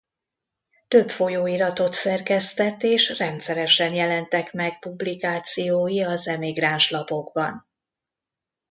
Több 0.87 1.09
folyóiratot 1.09 1.93
szerkesztett 1.93 2.83
és 2.83 3.17
rendszeresen 3.17 3.93
jelentek 3.93 4.53
meg 4.53 4.79
publikációi 4.79 6.03
az 6.03 6.27
emigráns 6.27 6.89
lapokban. 6.89 7.67